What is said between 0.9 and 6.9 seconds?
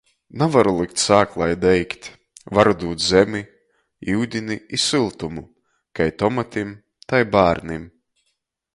sāklai deigt. Varu dūt zemi, iudini i syltumu. Kai tomatim,